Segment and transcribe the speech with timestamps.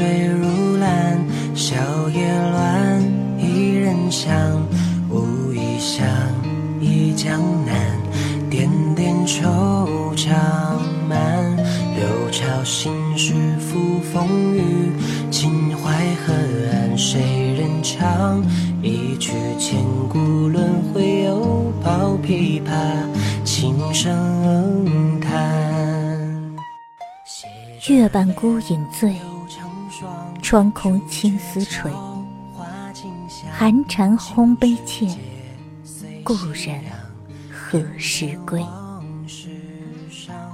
[0.00, 1.20] 水如蓝，
[1.54, 1.76] 笑
[2.08, 3.02] 靥乱，
[3.38, 4.32] 一人香，
[5.10, 6.06] 无意想
[6.80, 7.76] 忆江南，
[8.48, 9.44] 点点惆
[10.16, 10.30] 怅
[11.06, 11.54] 满，
[11.94, 14.90] 六朝心事付风雨，
[15.30, 16.32] 秦淮河
[16.72, 17.20] 岸谁
[17.58, 18.42] 人唱？
[18.82, 20.18] 一曲千古
[20.48, 22.70] 轮回，又抱琵琶，
[23.44, 25.38] 轻声叹。
[27.86, 29.14] 月半孤影醉，
[30.50, 31.88] 窗空青丝垂。
[33.56, 35.06] 寒蝉轰悲切，
[36.24, 36.82] 故人
[37.48, 38.60] 何时归？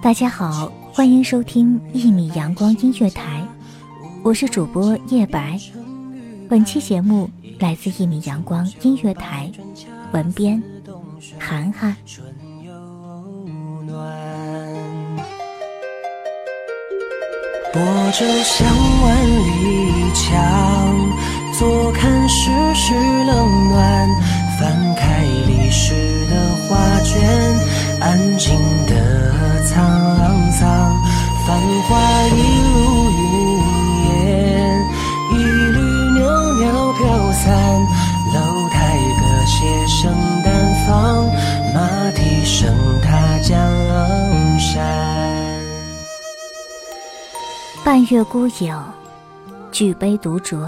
[0.03, 3.43] 大家好，欢迎收听一米阳光音乐台，
[4.23, 5.59] 我是主播叶白。
[6.47, 9.51] 本期节目来自一米阳光音乐台，
[10.13, 10.63] 文编
[11.39, 11.97] 涵涵。
[17.73, 18.67] 泊舟向
[19.03, 19.76] 万里
[20.29, 20.35] 江，
[21.59, 24.09] 坐看世事冷暖。
[24.59, 26.35] 翻开历史的
[26.67, 27.21] 画卷，
[28.01, 28.55] 安静
[28.87, 28.93] 的
[29.67, 29.71] 沧
[30.51, 30.97] 桑。
[31.47, 31.49] 繁
[31.87, 31.91] 华
[32.29, 32.37] 一
[32.75, 32.75] 如
[33.11, 33.23] 云
[34.09, 34.15] 烟，
[35.33, 35.79] 一缕
[36.19, 36.21] 袅
[36.55, 37.45] 袅飘散。
[38.35, 38.37] 楼
[38.71, 38.77] 台
[39.21, 39.57] 歌榭
[39.89, 40.03] 声
[40.43, 40.47] 淡
[40.87, 41.27] 放，
[41.73, 41.77] 马
[42.11, 43.55] 蹄声踏江
[44.59, 44.75] 山。
[47.85, 48.77] 半月孤影，
[49.79, 50.67] 举杯独酌。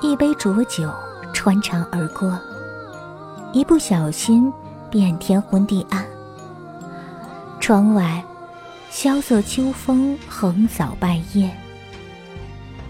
[0.00, 0.88] 一杯浊酒
[1.34, 2.38] 穿肠而过，
[3.52, 4.52] 一不小心
[4.88, 6.06] 便天昏地暗。
[7.58, 8.24] 窗外，
[8.88, 11.50] 萧瑟秋风横扫败叶，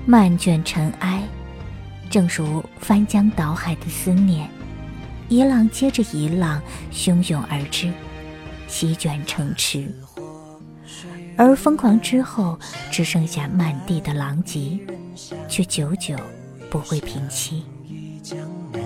[0.04, 1.26] 漫卷尘埃，
[2.10, 4.46] 正如翻江倒海的思念，
[5.30, 6.60] 一浪接着一浪
[6.92, 7.90] 汹涌而至，
[8.68, 9.90] 席卷城池。
[11.36, 12.58] 而疯狂之后，
[12.90, 14.78] 只剩下满地的狼藉，
[15.48, 16.16] 却久久
[16.70, 17.64] 不会平息。
[18.22, 18.38] 江
[18.72, 18.80] 南，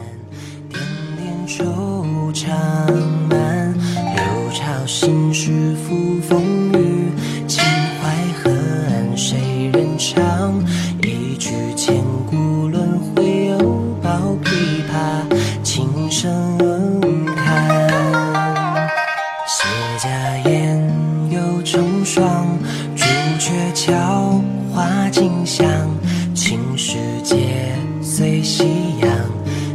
[23.73, 25.65] 桥，花径香，
[26.35, 27.37] 青石街，
[28.03, 28.65] 随夕
[29.01, 29.11] 阳，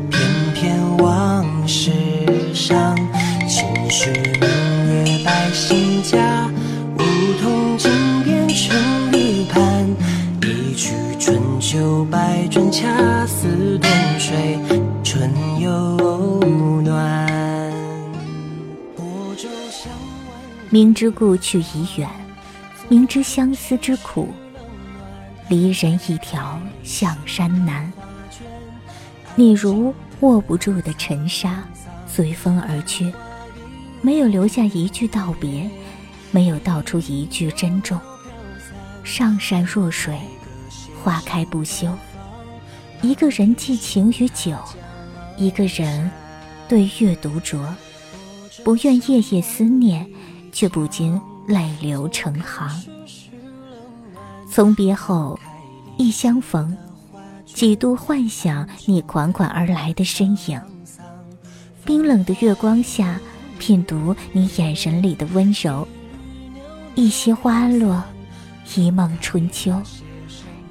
[0.10, 0.22] 翩
[0.54, 1.92] 翩往事
[2.54, 2.96] 上，
[3.48, 6.50] 秦时明月百姓家，
[6.98, 7.04] 梧
[7.42, 7.92] 桐金
[8.24, 8.78] 边成
[9.14, 9.88] 玉盘，
[10.42, 13.90] 一曲春秋百转，恰似冬
[14.20, 14.60] 水
[15.04, 15.70] 春又
[16.82, 17.72] 暖。
[18.96, 19.06] 泊
[19.38, 19.92] 舟向
[20.28, 22.10] 万里明知故去已远，
[22.88, 24.30] 明知相思之苦，
[25.50, 27.92] 离人一条向山南。
[29.36, 31.64] 你如握不住的尘沙，
[32.08, 33.12] 随风而去，
[34.02, 35.68] 没有留下一句道别，
[36.30, 38.00] 没有道出一句珍重。
[39.04, 40.20] 上善若水，
[41.04, 41.92] 花开不休。
[43.02, 44.56] 一个人寄情于酒，
[45.38, 46.10] 一个人
[46.68, 47.60] 对月独酌，
[48.64, 50.08] 不愿夜夜思念，
[50.52, 52.70] 却不禁泪流成行。
[54.52, 55.40] 从别后，
[55.98, 56.78] 一相逢。
[57.46, 60.60] 几度幻想你款款而来的身影，
[61.86, 63.18] 冰冷的月光下，
[63.58, 65.88] 品读你眼神里的温柔。
[66.96, 68.04] 一些花落，
[68.76, 69.82] 一梦春秋，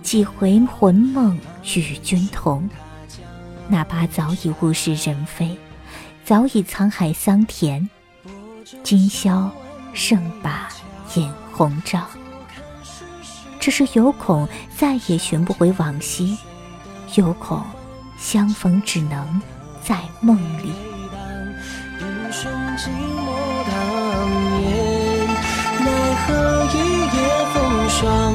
[0.02, 1.38] 几回魂梦
[1.74, 2.68] 与君同。
[3.66, 5.56] 哪怕早已物是人非，
[6.22, 7.88] 早已沧海桑田，
[8.82, 9.50] 今宵
[9.94, 10.68] 胜把
[11.14, 12.04] 饮红妆。
[13.58, 14.46] 只是有恐
[14.76, 16.36] 再也寻不回往昔。
[17.14, 17.62] 有恐
[18.18, 19.40] 相逢只能
[19.82, 20.72] 在梦里。
[22.00, 23.30] 英雄寂寞
[23.70, 23.72] 当
[24.60, 25.26] 年，
[25.78, 25.86] 奈
[26.26, 26.28] 何
[26.74, 27.16] 一夜
[27.54, 28.34] 风霜。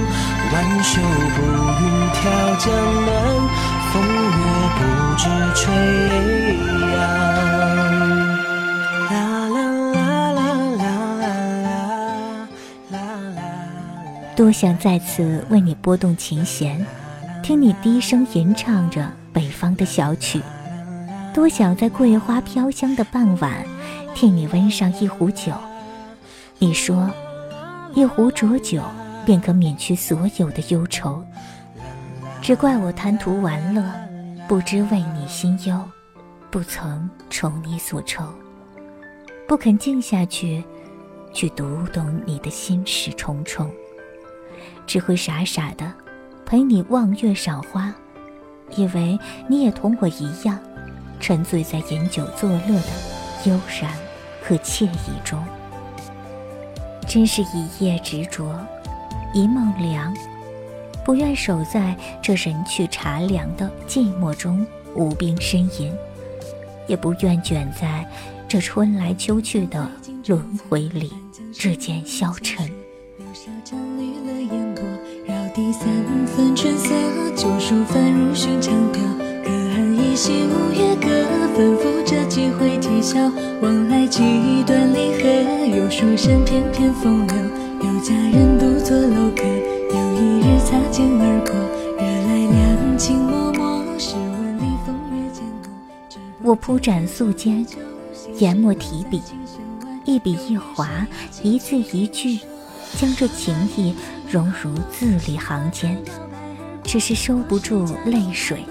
[0.51, 1.38] 挽袖步
[1.79, 1.83] 云
[2.13, 2.19] 挑
[2.56, 2.65] 江
[3.06, 3.07] 南，
[3.91, 4.39] 风月
[4.77, 4.79] 不
[5.15, 5.23] 知
[5.53, 5.61] 吹
[14.39, 16.86] 多想再次为你拨动琴弦。
[17.44, 20.41] 听你低声吟唱着北方的小曲，
[21.33, 23.65] 多想在桂花飘香的傍晚，
[24.15, 25.51] 替你温上一壶酒。
[26.57, 27.12] 你说，
[27.94, 28.81] 一壶浊酒
[29.25, 31.21] 便可免去所有的忧愁。
[32.42, 33.83] 只怪我贪图玩乐，
[34.47, 35.77] 不知为你心忧，
[36.50, 38.24] 不曾愁你所愁，
[39.45, 40.63] 不肯静下去，
[41.33, 43.69] 去读懂你的心事重重，
[44.88, 45.92] 只会傻傻的。
[46.45, 47.94] 陪你望月赏花，
[48.75, 50.57] 以为你也同我一样，
[51.19, 52.89] 沉醉在饮酒作乐的
[53.45, 53.94] 悠然
[54.42, 55.39] 和惬意中。
[57.07, 58.60] 真是一夜执着，
[59.31, 60.12] 一梦凉，
[61.06, 65.94] 不愿守在这人去茶凉的寂寞中无病呻吟，
[66.88, 68.04] 也不愿卷在
[68.48, 69.88] 这春来秋去的
[70.25, 71.13] 轮回里
[71.60, 72.68] 日渐消沉。
[75.59, 75.89] 第三
[76.25, 76.88] 分春色，
[77.35, 79.03] 旧书翻入寻常调。
[79.44, 81.09] 隔岸依稀五月歌，
[81.53, 83.19] 反复着几回啼笑。
[83.61, 87.35] 往来几段离合，有书生翩翩风流，
[87.83, 89.44] 有佳人独坐楼阁。
[89.44, 91.53] 有一日擦肩而过，
[91.97, 94.00] 惹来两情脉脉。
[94.00, 95.29] 试问里风月
[96.07, 97.67] 渐铺展素笺，
[98.38, 99.21] 研墨提笔，
[100.06, 101.06] 一笔一划，
[101.44, 102.39] 一字一句。
[102.97, 103.94] 将这情意
[104.30, 105.98] 融入字里行间，
[106.84, 108.64] 只是收不住泪水，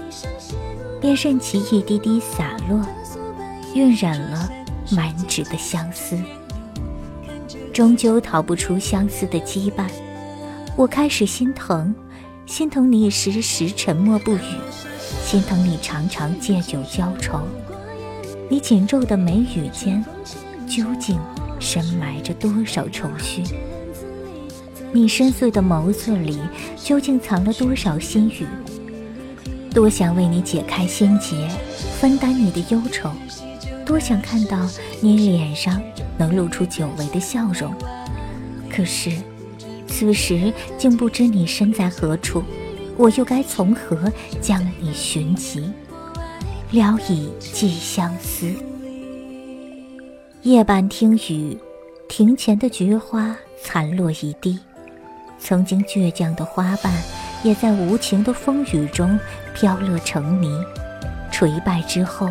[1.01, 2.81] 便任其一滴滴洒落，
[3.75, 4.49] 晕染了
[4.91, 6.17] 满纸的相思。
[7.73, 9.89] 终究逃不出相思的羁绊，
[10.77, 11.93] 我开始心疼，
[12.45, 14.41] 心疼你时时沉默不语，
[15.25, 17.41] 心疼你常常借酒浇愁。
[18.49, 20.03] 你紧皱的眉宇间，
[20.65, 21.19] 究竟
[21.59, 23.43] 深埋着多少愁绪？
[24.91, 26.39] 你深邃的眸子里，
[26.75, 28.47] 究竟藏了多少心语？
[29.71, 31.47] 多想为你解开心结，
[31.99, 33.11] 分担你的忧愁；
[33.85, 34.67] 多想看到
[34.99, 35.79] 你脸上
[36.17, 37.71] 能露出久违的笑容。
[38.67, 39.11] 可是，
[39.87, 42.43] 此时竟不知你身在何处，
[42.97, 45.71] 我又该从何将你寻及？
[46.71, 48.51] 聊以寄相思。
[50.41, 51.55] 夜半听雨，
[52.07, 54.57] 庭前的菊花残落一地。
[55.39, 56.93] 曾经倔强的花瓣，
[57.43, 59.19] 也在无情的风雨中
[59.55, 60.63] 飘落成泥。
[61.31, 62.29] 垂败之后，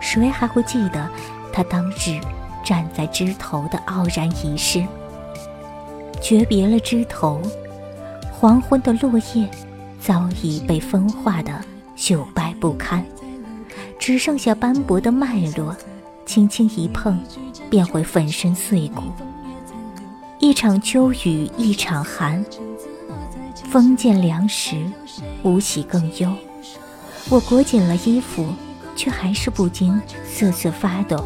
[0.00, 1.08] 谁还会记得
[1.52, 2.20] 他当日
[2.64, 4.84] 站在枝头的傲然一世？
[6.20, 7.40] 诀别了枝头，
[8.32, 9.48] 黄昏的落叶
[10.00, 11.52] 早已被风化的
[11.96, 13.04] 朽败不堪，
[13.98, 15.76] 只剩下斑驳的脉络，
[16.26, 17.18] 轻轻一碰，
[17.70, 19.02] 便会粉身碎骨。
[20.42, 22.44] 一场秋雨一场寒，
[23.70, 24.90] 风渐凉时，
[25.44, 26.34] 无喜更忧。
[27.30, 28.48] 我裹紧了衣服，
[28.96, 29.96] 却还是不禁
[30.26, 31.24] 瑟瑟发抖。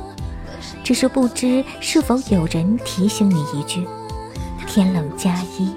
[0.84, 3.88] 只是不知是否有人提醒你一句：
[4.66, 5.74] 天冷加衣。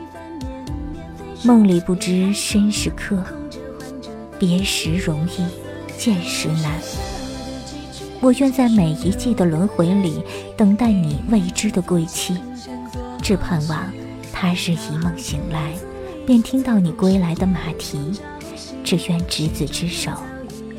[1.41, 3.23] 梦里不知身是客，
[4.37, 5.45] 别时容易
[5.97, 6.77] 见时难。
[8.19, 10.21] 我愿在每一季的轮回里，
[10.57, 12.35] 等待你未知的归期。
[13.29, 13.77] 是盼望
[14.33, 15.75] 他日一梦醒来，
[16.25, 18.19] 便听到你归来的马蹄；
[18.83, 20.09] 只愿执子之手，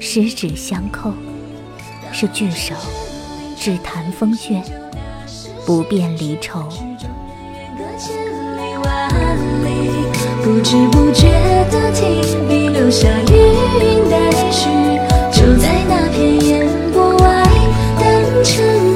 [0.00, 1.12] 十指相扣，
[2.10, 2.74] 是聚首，
[3.56, 4.60] 只谈风月，
[5.64, 6.68] 不变离愁。
[10.42, 11.28] 不知不觉
[11.70, 14.68] 的停笔，留下余韵待续，
[15.30, 17.44] 就在那片烟波外，
[18.00, 18.89] 淡成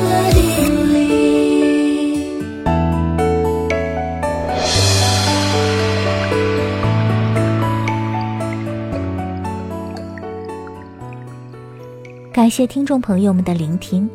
[12.45, 14.07] 感谢听众朋友们的聆听，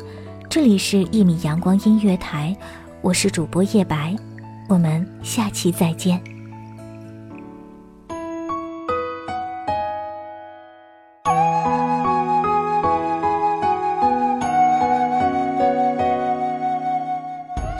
[0.48, 2.56] 这里是一米阳光音乐台，
[3.02, 4.14] 我是主播叶白，
[4.68, 6.22] 我们下期再见。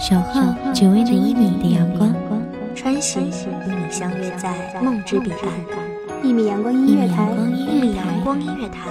[0.01, 2.13] 小号只为那一米的阳光，
[2.75, 6.25] 穿行与你相约在梦之彼岸。
[6.25, 8.91] 一米阳光音乐台，一米阳光音乐台，